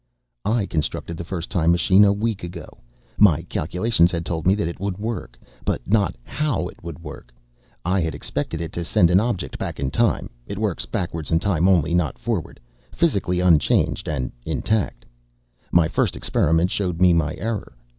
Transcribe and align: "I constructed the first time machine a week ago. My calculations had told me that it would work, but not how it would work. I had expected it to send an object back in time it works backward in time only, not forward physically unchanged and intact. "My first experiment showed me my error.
"I 0.45 0.65
constructed 0.65 1.15
the 1.15 1.23
first 1.23 1.51
time 1.51 1.71
machine 1.71 2.03
a 2.03 2.11
week 2.11 2.43
ago. 2.43 2.79
My 3.19 3.43
calculations 3.43 4.11
had 4.11 4.25
told 4.25 4.47
me 4.47 4.55
that 4.55 4.67
it 4.67 4.79
would 4.79 4.97
work, 4.97 5.37
but 5.63 5.79
not 5.87 6.15
how 6.23 6.67
it 6.69 6.81
would 6.83 6.97
work. 7.03 7.31
I 7.85 7.99
had 7.99 8.15
expected 8.15 8.61
it 8.61 8.73
to 8.73 8.83
send 8.83 9.11
an 9.11 9.19
object 9.19 9.59
back 9.59 9.79
in 9.79 9.91
time 9.91 10.31
it 10.47 10.57
works 10.57 10.87
backward 10.87 11.29
in 11.29 11.37
time 11.37 11.67
only, 11.69 11.93
not 11.93 12.17
forward 12.17 12.59
physically 12.91 13.41
unchanged 13.41 14.07
and 14.07 14.31
intact. 14.43 15.05
"My 15.71 15.87
first 15.87 16.15
experiment 16.15 16.71
showed 16.71 16.99
me 16.99 17.13
my 17.13 17.35
error. 17.35 17.75